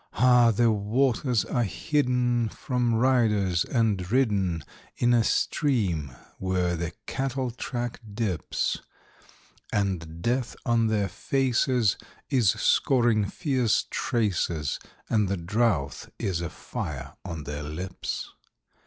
Ah! 0.13 0.49
the 0.49 0.71
waters 0.71 1.45
are 1.45 1.61
hidden 1.63 2.49
from 2.49 2.95
riders 2.95 3.63
and 3.63 4.11
ridden 4.11 4.63
In 4.97 5.13
a 5.13 5.23
stream 5.23 6.15
where 6.39 6.75
the 6.75 6.93
cattle 7.05 7.51
track 7.51 8.01
dips; 8.11 8.81
And 9.71 10.19
Death 10.23 10.55
on 10.65 10.87
their 10.87 11.07
faces 11.07 11.97
is 12.31 12.49
scoring 12.49 13.25
fierce 13.29 13.85
traces, 13.91 14.79
And 15.07 15.29
the 15.29 15.37
drouth 15.37 16.09
is 16.17 16.41
a 16.41 16.49
fire 16.49 17.13
on 17.23 17.43
their 17.43 17.61
lips. 17.61 18.31